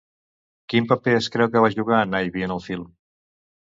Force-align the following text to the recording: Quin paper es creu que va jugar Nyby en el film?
Quin 0.73 0.87
paper 0.93 1.13
es 1.17 1.29
creu 1.37 1.51
que 1.55 1.63
va 1.67 1.71
jugar 1.75 2.01
Nyby 2.15 2.47
en 2.49 2.57
el 2.59 2.67
film? 2.71 2.89